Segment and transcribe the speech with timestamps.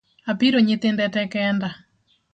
[0.31, 1.69] Apiro nyithinde tee kenda